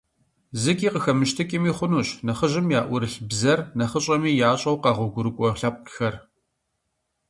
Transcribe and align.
ЗыкӀи 0.61 0.89
къыхэмыщтыкӀми 0.93 1.71
хъунущ 1.77 2.07
нэхъыжьым 2.25 2.67
яӀурылъ 2.79 3.15
бзэр 3.29 3.59
нэхъыщӀэми 3.77 4.31
ящӀэу 4.49 4.81
къэгъуэгурыкӀуэ 4.83 5.49
лъэпкъхэр. 5.59 6.15